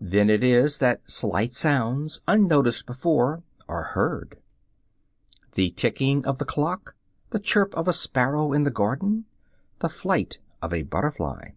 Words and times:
Then 0.00 0.28
it 0.28 0.42
is 0.42 0.78
that 0.78 1.08
slight 1.08 1.54
sounds, 1.54 2.20
unnoticed 2.26 2.84
before, 2.84 3.44
are 3.68 3.84
heard; 3.94 4.38
the 5.52 5.70
ticking 5.70 6.26
of 6.26 6.38
the 6.38 6.44
clock, 6.44 6.96
the 7.30 7.38
chirp 7.38 7.72
of 7.76 7.86
a 7.86 7.92
sparrow 7.92 8.52
in 8.52 8.64
the 8.64 8.72
garden, 8.72 9.24
the 9.78 9.88
flight 9.88 10.38
of 10.62 10.72
a 10.74 10.82
butterfly. 10.82 11.50